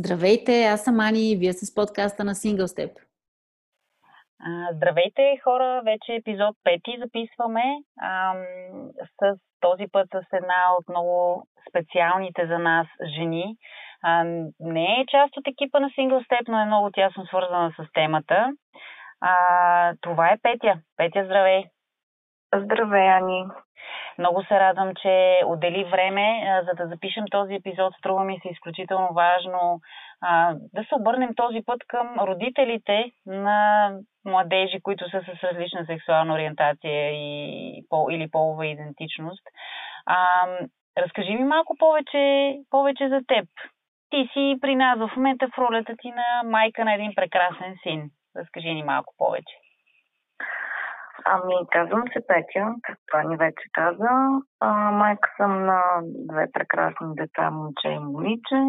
[0.00, 2.92] Здравейте, аз съм Ани и вие сте с подкаста на Single Step.
[4.72, 5.82] Здравейте, хора!
[5.84, 7.62] Вече епизод 5 записваме
[8.02, 8.38] ам,
[9.20, 12.86] с този път с една от много специалните за нас
[13.16, 13.56] жени.
[14.02, 14.24] А,
[14.60, 18.52] не е част от екипа на Single Step, но е много тясно свързана с темата.
[19.20, 19.34] А,
[20.00, 20.80] това е Петя.
[20.96, 21.64] Петя, здравей!
[22.54, 23.44] Здравей, Ани!
[24.18, 27.94] Много се радвам, че отдели време, за да запишем този епизод.
[27.98, 29.80] Струва ми се изключително важно
[30.20, 33.90] а, да се обърнем този път към родителите на
[34.24, 39.42] младежи, които са с различна сексуална ориентация и, пол, или полова идентичност.
[40.06, 40.46] А,
[40.98, 43.48] разкажи ми малко повече, повече за теб.
[44.10, 48.10] Ти си при нас в момента в ролята ти на майка на един прекрасен син.
[48.36, 49.67] Разкажи ни малко повече.
[51.24, 54.40] Ами, казвам се Петя, както ни вече каза.
[54.60, 58.62] А, майка съм на две прекрасни деца, момче и момиче.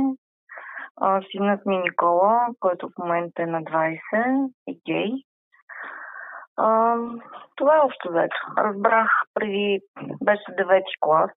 [1.01, 5.11] А, синът ми Никола, който в момента е на 20 и гей.
[6.57, 6.95] А,
[7.55, 8.37] това е общо вече.
[8.57, 9.79] Разбрах преди,
[10.23, 11.31] беше 9 клас.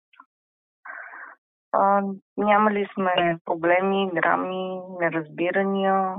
[1.71, 2.01] А,
[2.37, 6.15] няма ли сме проблеми, драми, неразбирания?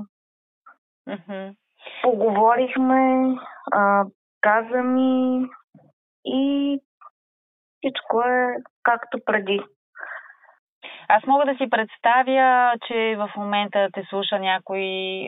[1.09, 1.55] Mm-hmm.
[2.03, 3.35] Поговорихме,
[3.73, 4.05] а,
[4.45, 5.47] каза ми
[6.25, 6.79] и
[7.79, 9.61] всичко е както преди.
[11.09, 14.83] Аз мога да си представя, че в момента те слуша някой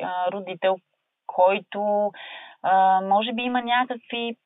[0.05, 0.77] а, родител,
[1.27, 2.11] който
[2.63, 4.37] а, може би има някакви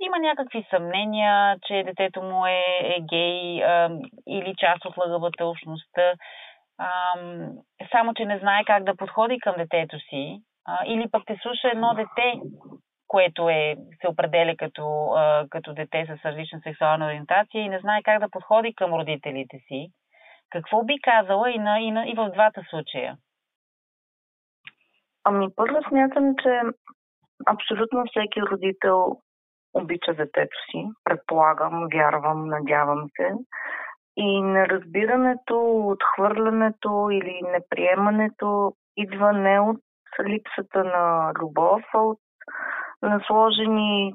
[0.00, 3.90] има някакви съмнения, че детето му е, е гей а,
[4.28, 6.12] или част от лъгавата общността,
[6.78, 6.90] а,
[7.90, 11.68] само че не знае как да подходи към детето си, а, или пък те слуша
[11.68, 12.32] едно дете,
[13.08, 18.02] което е, се определя като, а, като дете с различна сексуална ориентация и не знае
[18.02, 19.88] как да подходи към родителите си.
[20.50, 23.16] Какво би казала и, на, и, на, и в двата случая?
[25.24, 26.60] Ами първо смятам, че
[27.46, 29.16] абсолютно всеки родител
[29.74, 30.88] обича детето си.
[31.04, 33.32] Предполагам, вярвам, надявам се.
[34.16, 39.80] И неразбирането, отхвърлянето или неприемането идва не от
[40.26, 42.18] липсата на любов, а от
[43.02, 44.14] насложени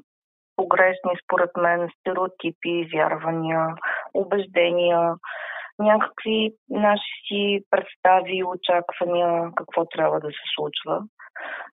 [0.56, 3.66] погрешни, според мен, стереотипи, вярвания,
[4.14, 5.14] убеждения,
[5.78, 11.02] някакви наши си представи и очаквания какво трябва да се случва.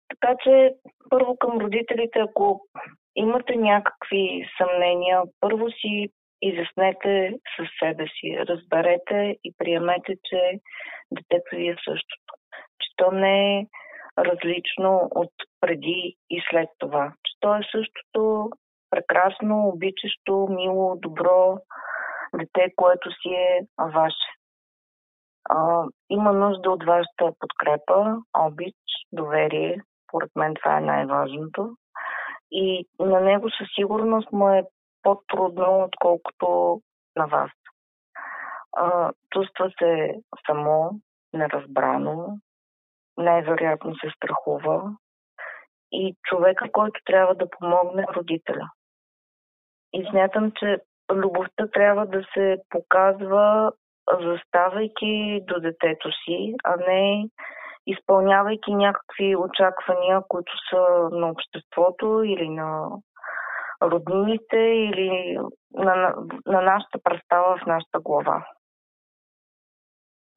[0.09, 0.73] Така че,
[1.09, 2.61] първо към родителите, ако
[3.15, 6.09] имате някакви съмнения, първо си
[6.41, 10.59] изяснете със себе си, разберете и приемете, че
[11.11, 12.33] детето ви е същото.
[12.79, 13.65] Че то не е
[14.25, 17.13] различно от преди и след това.
[17.23, 18.49] Че то е същото
[18.89, 21.57] прекрасно, обичащо, мило, добро
[22.33, 24.31] дете, което си е ваше.
[25.49, 28.75] А, има нужда от вашата подкрепа, обич,
[29.11, 29.81] доверие.
[30.07, 31.75] Поред мен това е най-важното.
[32.51, 34.63] И на него със сигурност му е
[35.03, 36.81] по-трудно, отколкото
[37.15, 37.51] на вас.
[38.77, 40.15] А, чувства се
[40.47, 40.91] само,
[41.33, 42.37] неразбрано,
[43.17, 44.95] най-вероятно се страхува
[45.91, 48.69] и човека, който трябва да помогне родителя.
[49.93, 50.77] И смятам, че
[51.11, 53.71] любовта трябва да се показва
[54.21, 57.29] заставайки до детето си, а не
[57.87, 62.89] изпълнявайки някакви очаквания, които са на обществото или на
[63.83, 65.39] роднините или
[65.73, 68.45] на, на, на нашата представа в нашата глава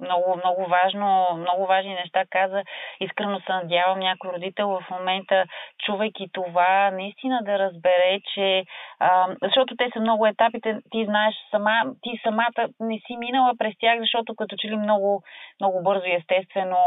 [0.01, 2.63] много, много важно, много важни неща каза.
[3.01, 5.45] Искрено се надявам някой родител в момента,
[5.85, 8.65] чувайки това, наистина да разбере, че
[8.99, 13.75] а, защото те са много етапите, ти знаеш сама, ти самата не си минала през
[13.81, 15.23] тях, защото като че ли много,
[15.61, 16.79] много бързо и естествено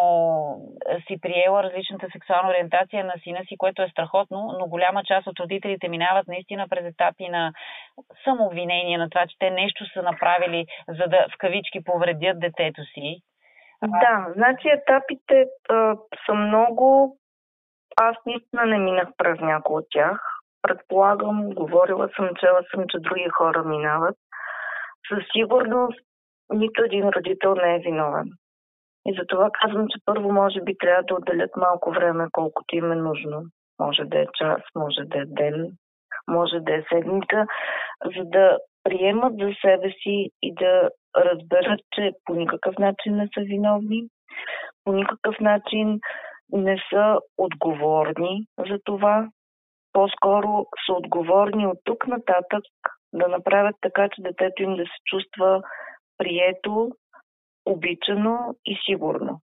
[1.07, 5.39] си приела различната сексуална ориентация на сина си, което е страхотно, но голяма част от
[5.39, 7.53] родителите минават наистина през етапи на
[8.23, 12.96] самообвинение на това, че те нещо са направили, за да в кавички повредят детето си
[12.97, 13.21] си.
[13.81, 15.95] Да, значи етапите а,
[16.25, 17.17] са много.
[18.01, 20.21] Аз наистина не минах през някои от тях.
[20.61, 24.15] Предполагам, говорила съм, чела съм, че други хора минават.
[25.09, 25.99] Със сигурност
[26.53, 28.29] нито един родител не е виновен.
[29.05, 32.95] И затова казвам, че първо може би трябва да отделят малко време, колкото им е
[32.95, 33.43] нужно.
[33.79, 35.71] Може да е час, може да е ден,
[36.27, 37.45] може да е седмица,
[38.05, 43.41] за да приемат за себе си и да разберат, че по никакъв начин не са
[43.41, 44.07] виновни,
[44.83, 45.99] по никакъв начин
[46.51, 49.29] не са отговорни за това.
[49.93, 52.63] По-скоро са отговорни от тук нататък
[53.13, 55.61] да направят така, че детето им да се чувства
[56.17, 56.91] прието,
[57.65, 59.41] обичано и сигурно.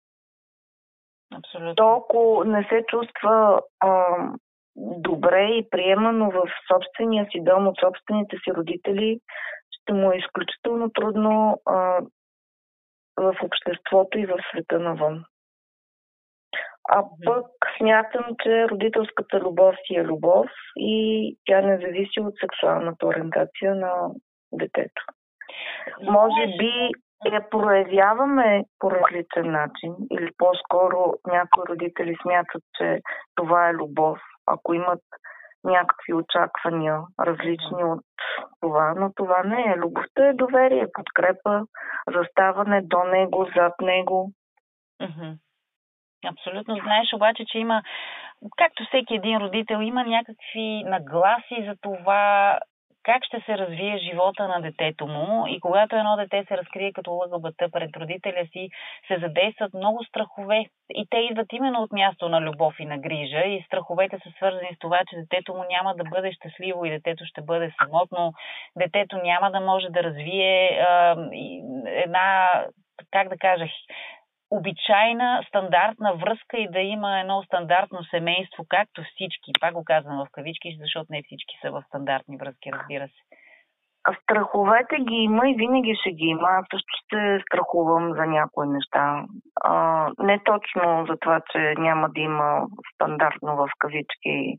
[1.34, 1.74] Абсолютно.
[1.74, 4.16] То, ако не се чувства а,
[4.76, 6.42] добре и приемано в
[6.72, 9.20] собствения си дом от собствените си родители,
[9.82, 12.00] ще му е изключително трудно а,
[13.16, 15.24] в обществото и в света навън.
[16.88, 17.46] А пък
[17.78, 20.46] смятам, че родителската любов си е любов
[20.76, 24.10] и тя не зависи от сексуалната ориентация на
[24.52, 25.02] детето.
[26.02, 26.90] Може би
[27.32, 33.00] я проявяваме по различен начин или по-скоро някои родители смятат, че
[33.34, 35.02] това е любов, ако имат
[35.64, 38.04] някакви очаквания, различни от
[38.60, 39.76] това, но това не е.
[39.76, 41.62] Любовта е доверие, подкрепа,
[42.14, 44.32] заставане до него, зад него.
[45.02, 45.36] Mm-hmm.
[46.26, 46.76] Абсолютно.
[46.84, 47.82] Знаеш обаче, че има,
[48.56, 52.58] както всеки един родител, има някакви нагласи за това
[53.02, 55.46] как ще се развие живота на детето му.
[55.46, 58.68] И когато едно дете се разкрие като ЛГБТ пред родителя си,
[59.08, 60.66] се задействат много страхове.
[60.94, 63.40] И те идват именно от място на любов и на грижа.
[63.40, 67.24] И страховете са свързани с това, че детето му няма да бъде щастливо и детето
[67.26, 68.32] ще бъде самотно,
[68.76, 71.16] детето няма да може да развие а,
[71.86, 72.50] една,
[73.10, 73.66] как да кажа,
[74.56, 79.50] обичайна, стандартна връзка и да има едно стандартно семейство, както всички.
[79.60, 83.22] Пак го казвам в кавички, защото не всички са в стандартни връзки, разбира се.
[84.22, 86.48] Страховете ги има и винаги ще ги има.
[86.48, 89.24] Аз също ще страхувам за някои неща.
[89.64, 94.58] А, не точно за това, че няма да има стандартно в кавички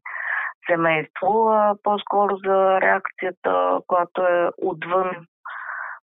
[0.70, 5.28] семейство, а по-скоро за реакцията, която е отвън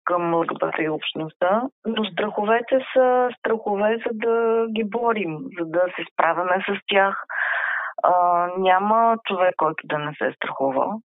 [0.06, 6.06] към ЛГБТ и общността, но страховете са страхове, за да ги борим, за да се
[6.14, 7.24] справяме с тях.
[8.04, 11.00] А, няма човек, който да не се страхува.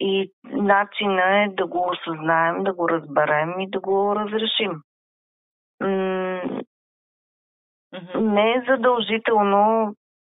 [0.00, 4.72] И начинът е да го осъзнаем, да го разберем и да го разрешим.
[8.14, 9.94] Не е задължително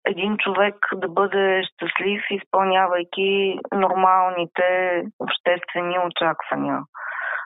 [0.07, 6.79] един човек да бъде щастлив, изпълнявайки нормалните обществени очаквания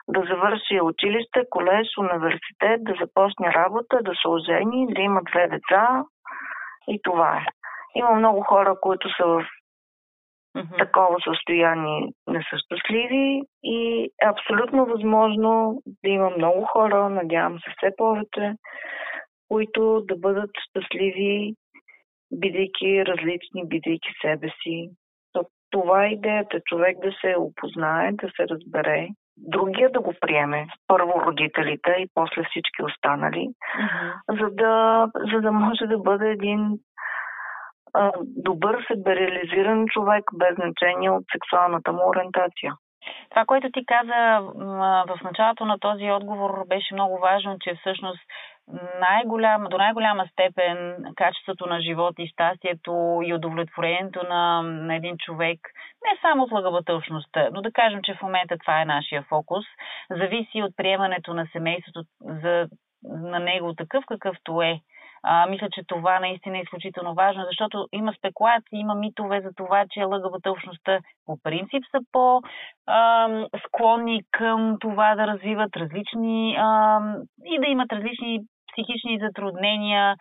[0.09, 6.03] да завърши училище, колеж, университет, да започне работа, да се ожени, да има две деца
[6.87, 7.45] и това е.
[7.95, 9.45] Има много хора, които са в
[10.57, 10.77] mm-hmm.
[10.77, 17.69] такова състояние не са щастливи и е абсолютно възможно да има много хора, надявам се
[17.77, 18.53] все повече,
[19.47, 21.53] които да бъдат щастливи,
[22.31, 24.89] бидейки различни, бидейки себе си.
[25.71, 29.07] Това е идеята, човек да се опознае, да се разбере
[29.47, 30.67] другия да го приеме.
[30.87, 34.39] Първо родителите и после всички останали, uh-huh.
[34.39, 36.79] за, да, за да може да бъде един
[37.93, 42.73] а, добър, себереализиран човек, без значение от сексуалната му ориентация.
[43.29, 44.39] Това, което ти каза
[45.07, 48.19] в началото на този отговор, беше много важно, че всъщност
[48.99, 55.59] най-голяма, до най-голяма степен качеството на живот и щастието и удовлетворението на, на един човек,
[56.05, 59.65] не само от лъгъбътълщността, но да кажем, че в момента това е нашия фокус,
[60.09, 62.67] зависи от приемането на семейството за,
[63.03, 64.79] на него такъв какъвто е.
[65.23, 69.85] А, мисля, че това наистина е изключително важно, защото има спекулации, има митове за това,
[69.89, 73.61] че лъгавата общността по принцип са по-склонни
[74.31, 76.99] към това да развиват различни а,
[77.45, 78.39] и да имат различни
[78.71, 80.15] психични затруднения,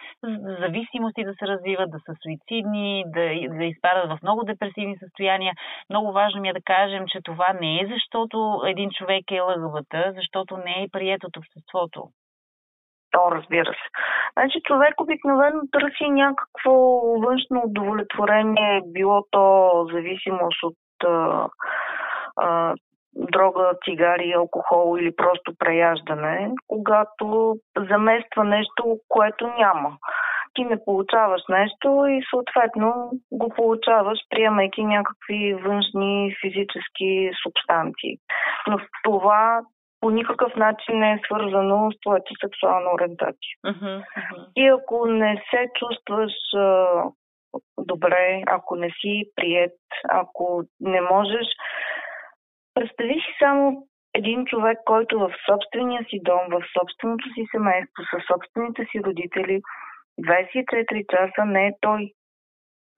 [0.62, 3.24] зависимости да се развиват, да са суицидни, да,
[3.58, 5.52] да изпадат в много депресивни състояния.
[5.90, 9.94] Много важно ми е да кажем, че това не е защото един човек е ЛГБТ,
[10.14, 12.08] защото не е прият от обществото.
[13.10, 13.88] То, разбира се.
[14.32, 16.72] Значи човек обикновено търси някакво
[17.24, 20.76] външно удовлетворение, било то зависимост от
[23.16, 27.56] дрога, цигари, алкохол или просто преяждане, когато
[27.90, 29.96] замества нещо, което няма.
[30.54, 38.16] Ти не получаваш нещо и съответно го получаваш, приемайки някакви външни физически субстанции.
[38.66, 39.60] Но това
[40.00, 43.54] по никакъв начин не е свързано с твоята сексуална ориентация.
[43.66, 44.46] Uh-huh, uh-huh.
[44.56, 46.32] И ако не се чувстваш
[47.78, 51.46] добре, ако не си прият, ако не можеш
[52.78, 58.22] Представи си само един човек, който в собствения си дом, в собственото си семейство, със
[58.32, 59.60] собствените си родители,
[60.20, 62.12] 24 часа не е той.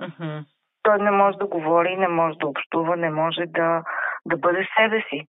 [0.03, 0.45] Uh-huh.
[0.83, 3.83] Той не може да говори, не може да общува, не може да,
[4.27, 5.27] да бъде себе си.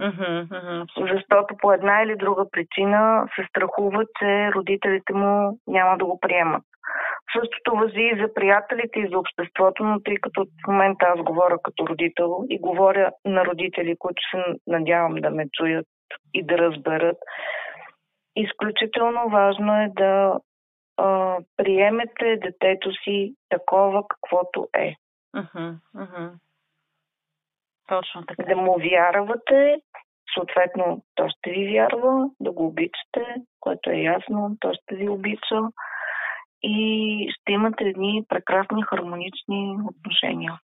[0.00, 1.12] Uh-huh, uh-huh.
[1.12, 6.64] Защото по една или друга причина се страхува, че родителите му няма да го приемат.
[7.38, 11.58] Същото въжи и за приятелите и за обществото, но тъй като в момента аз говоря
[11.62, 15.86] като родител и говоря на родители, които се надявам да ме чуят
[16.34, 17.16] и да разберат,
[18.36, 20.40] изключително важно е да
[20.96, 24.94] а, приемете детето си такова, каквото е.
[25.36, 26.30] Uh-huh, uh-huh.
[27.88, 28.42] Точно така.
[28.42, 29.76] Да му вярвате,
[30.34, 35.60] съответно той ще ви вярва, да го обичате, което е ясно, той ще ви обича
[36.66, 40.60] и ще имате едни прекрасни хармонични отношения.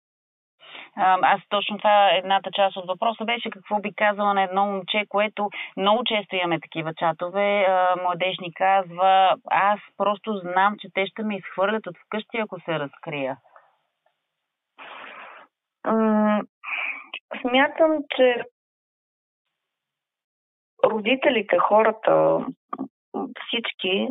[1.22, 5.50] Аз точно това едната част от въпроса беше какво би казала на едно момче, което
[5.78, 7.68] много често имаме такива чатове.
[8.04, 12.80] Младеж ни казва, аз просто знам, че те ще ме изхвърлят от вкъщи, ако се
[12.80, 13.38] разкрия.
[17.42, 18.44] Смятам, че
[20.86, 22.46] родителите, хората,
[23.48, 24.08] всички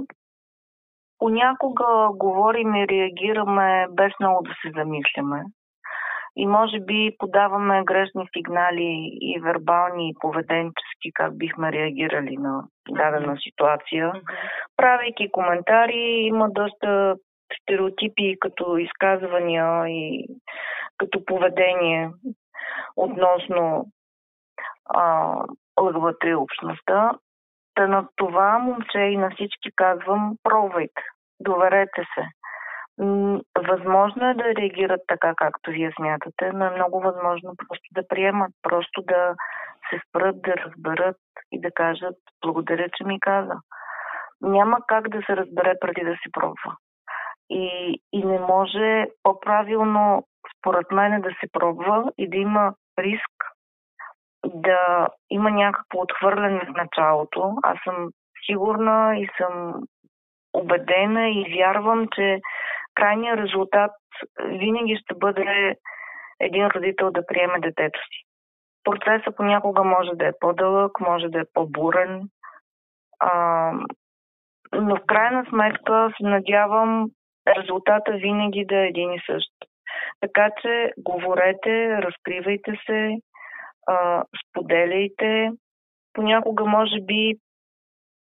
[1.21, 5.45] понякога говорим и реагираме без много да се замисляме.
[6.37, 13.37] И може би подаваме грешни сигнали и вербални, и поведенчески, как бихме реагирали на дадена
[13.41, 14.13] ситуация.
[14.77, 17.17] Правейки коментари, има доста
[17.63, 20.27] стереотипи като изказвания и
[20.99, 22.11] като поведение
[22.97, 23.87] относно
[26.25, 27.13] и общността.
[27.75, 31.03] Та на това момче и на всички казвам, пробвайте,
[31.41, 32.27] доверете се.
[33.69, 38.53] Възможно е да реагират така, както вие смятате, но е много възможно просто да приемат,
[38.63, 39.35] просто да
[39.91, 41.17] се спрат, да разберат
[41.53, 43.55] и да кажат благодаря, че ми каза.
[44.41, 46.77] Няма как да се разбере преди да се пробва.
[47.51, 50.25] И, и не може по-правилно,
[50.59, 53.50] според мен, да се пробва и да има риск
[54.45, 57.55] да има някакво отхвърляне в началото.
[57.63, 58.11] Аз съм
[58.47, 59.83] сигурна и съм
[60.53, 62.41] убедена и вярвам, че
[62.95, 63.93] крайният резултат
[64.45, 65.77] винаги ще бъде
[66.41, 68.25] един родител да приеме детето си.
[68.85, 72.29] Процесът понякога може да е по-дълъг, може да е по-бурен,
[73.19, 73.73] а,
[74.73, 77.11] но в крайна сметка се надявам
[77.57, 79.51] резултата винаги да е един и същ.
[80.21, 83.17] Така че говорете, разкривайте се,
[83.91, 85.51] а, споделяйте.
[86.13, 87.35] Понякога, може би,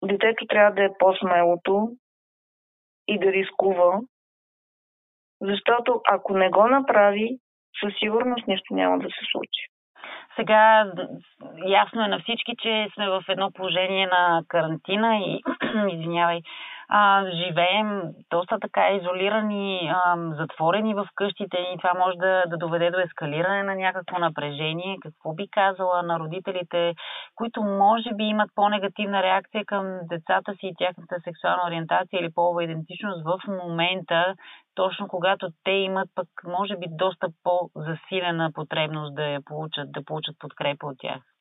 [0.05, 1.89] детето трябва да е по-смелото
[3.09, 4.01] и да рискува,
[5.41, 7.39] защото ако не го направи,
[7.81, 9.67] със сигурност нищо няма да се случи.
[10.37, 10.93] Сега
[11.67, 15.43] ясно е на всички, че сме в едно положение на карантина и,
[15.93, 16.41] извинявай,
[16.88, 22.90] а, живеем доста така изолирани, а, затворени в къщите и това може да, да доведе
[22.90, 24.97] до ескалиране на някакво напрежение.
[25.02, 26.95] Какво би казала на родителите,
[27.35, 32.64] които може би имат по-негативна реакция към децата си и тяхната сексуална ориентация или полова
[32.64, 34.35] идентичност в момента,
[34.75, 40.37] точно когато те имат пък, може би, доста по-засилена потребност да я получат, да получат
[40.38, 41.36] подкрепа от тях?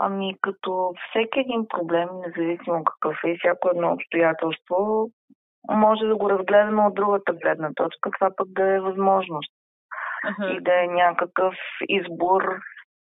[0.00, 5.10] Ами, като всеки един проблем, независимо какъв е всяко едно обстоятелство,
[5.70, 9.52] може да го разгледаме от другата гледна точка, това пък да е възможност.
[10.26, 10.56] Uh-huh.
[10.56, 11.54] И да е някакъв
[11.88, 12.42] избор,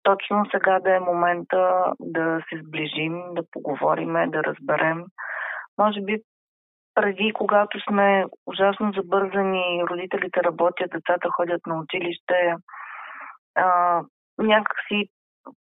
[0.02, 5.04] точно сега да е момента да се сближим, да поговориме, да разберем.
[5.78, 6.22] Може би
[6.94, 12.54] преди, когато сме ужасно забързани, родителите работят, децата ходят на училище,
[13.54, 14.02] а,
[14.38, 15.08] някакси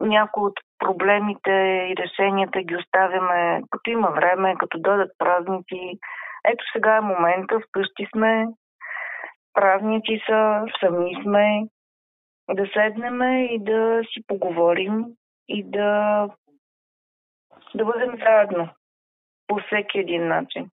[0.01, 1.51] някои от проблемите
[1.91, 5.99] и решенията ги оставяме като има време, като дойдат празници.
[6.45, 8.47] Ето сега е момента, вкъщи сме,
[9.55, 11.63] празници са, сами сме,
[12.55, 15.05] да седнем и да си поговорим
[15.49, 16.29] и да,
[17.75, 18.69] да бъдем заедно
[19.47, 20.71] по всеки един начин.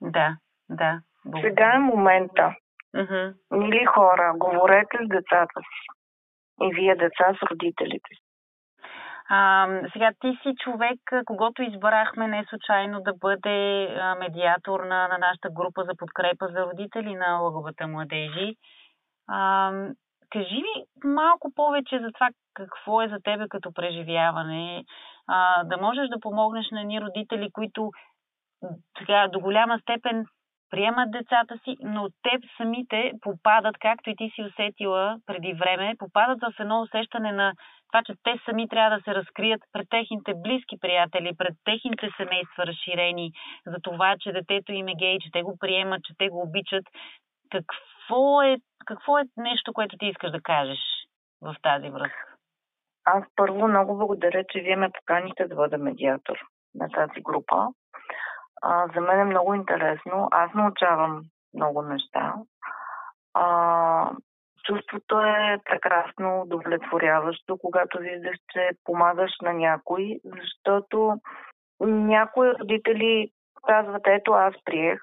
[0.00, 0.36] Да,
[0.70, 1.00] да.
[1.24, 1.50] Благодаря.
[1.50, 2.54] Сега е момента.
[2.96, 3.34] Uh-huh.
[3.50, 5.86] Мили хора, говорете с децата си.
[6.62, 8.29] И вие деца с родителите си.
[9.32, 15.50] А, сега ти си човек, когато избрахме не случайно да бъде медиатор на, на нашата
[15.50, 18.54] група за подкрепа за родители на лъговата младежи.
[19.28, 19.72] А,
[20.30, 24.84] кажи ми малко повече за това какво е за тебе като преживяване,
[25.26, 27.90] а, да можеш да помогнеш на ни родители, които
[28.98, 30.24] така, до голяма степен
[30.70, 36.38] приемат децата си, но те самите попадат, както и ти си усетила преди време, попадат
[36.40, 37.52] в едно усещане на
[37.92, 42.66] това, че те сами трябва да се разкрият пред техните близки приятели, пред техните семейства
[42.66, 43.32] разширени,
[43.66, 46.84] за това, че детето им е гей, че те го приемат, че те го обичат.
[47.50, 48.56] Какво е,
[48.86, 50.78] какво е нещо, което ти искаш да кажеш
[51.42, 52.26] в тази връзка?
[53.04, 56.38] Аз първо много благодаря, че вие ме поканихте да бъда медиатор
[56.74, 57.68] на тази група.
[58.62, 60.28] А, за мен е много интересно.
[60.30, 61.22] Аз научавам
[61.54, 62.34] много неща.
[63.34, 64.10] А,
[64.70, 71.14] чувството е прекрасно, удовлетворяващо, когато виждаш, че помагаш на някой, защото
[71.80, 73.30] някои родители
[73.66, 75.00] казват, ето аз приех,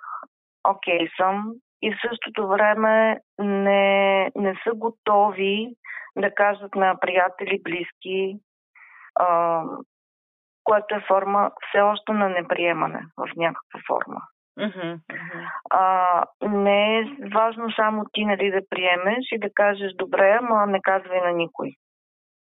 [0.70, 5.76] окей okay съм, и в същото време не, не са готови
[6.18, 8.40] да кажат на приятели, близки,
[9.16, 9.64] а,
[10.64, 14.22] което е форма все още на неприемане в някаква форма.
[14.58, 15.00] Mm-hmm.
[15.70, 20.82] А, не е важно само ти нали, да приемеш и да кажеш добре, ама не
[20.82, 21.74] казвай на никой.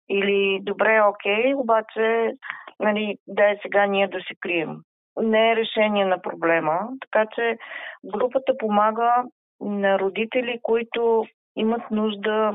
[0.09, 2.33] Или добре, окей, обаче
[2.81, 4.77] нали, дай сега ние да се крием.
[5.17, 7.57] Не е решение на проблема, така че
[8.05, 9.25] групата помага
[9.61, 11.25] на родители, които
[11.57, 12.55] имат нужда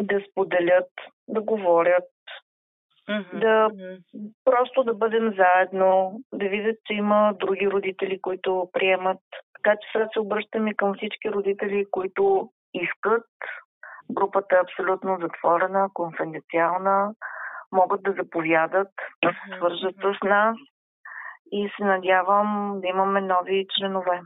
[0.00, 0.90] да споделят,
[1.28, 2.04] да говорят,
[3.10, 3.38] Mm-hmm.
[3.38, 3.70] да
[4.44, 9.20] просто да бъдем заедно, да видят, че има други родители, които приемат.
[9.54, 13.24] Така че сега се обръщаме към всички родители, които искат.
[14.10, 17.14] Групата е абсолютно затворена, конфиденциална,
[17.72, 18.92] могат да заповядат,
[19.24, 20.56] да се свържат с нас
[21.52, 24.20] и се надявам да имаме нови членове.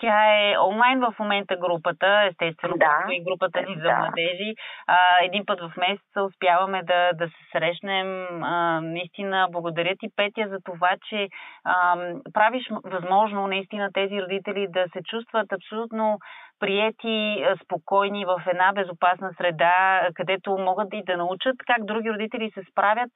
[0.00, 3.98] Тя е онлайн в момента групата, естествено, да, и групата ни за да.
[3.98, 4.54] младежи.
[4.86, 8.26] А, един път в месеца успяваме да, да се срещнем.
[8.44, 11.28] А, наистина, благодаря ти, Петя, за това, че
[11.64, 11.96] а,
[12.34, 16.18] правиш възможно наистина тези родители да се чувстват абсолютно
[16.60, 22.62] приети, спокойни в една безопасна среда, където могат и да научат как други родители се
[22.70, 23.12] справят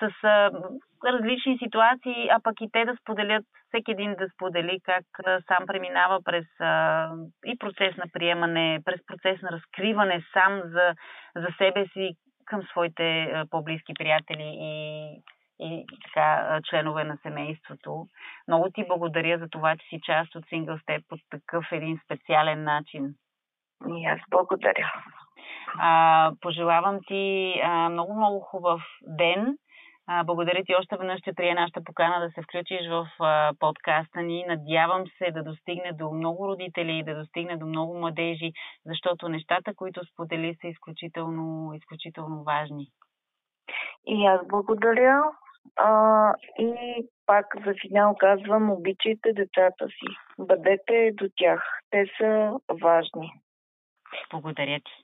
[0.00, 0.10] с
[1.04, 5.04] различни ситуации, а пък и те да споделят, всеки един да сподели как
[5.46, 6.46] сам преминава през
[7.46, 10.94] и процес на приемане, през процес на разкриване сам за,
[11.36, 12.10] за себе си
[12.46, 14.72] към своите по-близки приятели и
[15.62, 18.06] и така членове на семейството.
[18.48, 22.64] Много ти благодаря за това, че си част от Single Step по такъв един специален
[22.64, 23.14] начин.
[23.88, 24.92] И аз благодаря.
[25.78, 29.56] А, пожелавам ти а, много, много хубав ден.
[30.06, 34.22] А, благодаря ти още веднъж, че прие нашата покана да се включиш в а, подкаста
[34.22, 34.44] ни.
[34.48, 38.52] Надявам се да достигне до много родители и да достигне до много младежи,
[38.86, 42.86] защото нещата, които сподели, са изключително, изключително важни.
[44.06, 45.22] И аз благодаря.
[45.76, 46.74] А, и
[47.26, 50.16] пак за финал казвам, обичайте децата си.
[50.38, 51.62] Бъдете до тях.
[51.90, 53.32] Те са важни.
[54.30, 55.01] Благодаря ти.